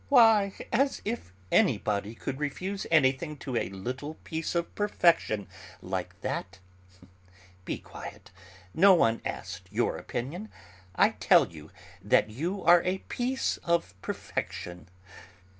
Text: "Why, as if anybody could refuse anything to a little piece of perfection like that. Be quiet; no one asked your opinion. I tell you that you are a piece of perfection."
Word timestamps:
"Why, 0.09 0.53
as 0.73 0.99
if 1.05 1.31
anybody 1.51 2.15
could 2.15 2.39
refuse 2.39 2.87
anything 2.89 3.37
to 3.37 3.55
a 3.55 3.69
little 3.69 4.15
piece 4.23 4.55
of 4.55 4.73
perfection 4.73 5.47
like 5.79 6.19
that. 6.21 6.57
Be 7.65 7.77
quiet; 7.77 8.31
no 8.73 8.95
one 8.95 9.21
asked 9.23 9.67
your 9.69 9.97
opinion. 9.97 10.49
I 10.95 11.09
tell 11.09 11.51
you 11.51 11.69
that 12.01 12.31
you 12.31 12.63
are 12.63 12.81
a 12.83 13.03
piece 13.09 13.57
of 13.57 13.93
perfection." 14.01 14.89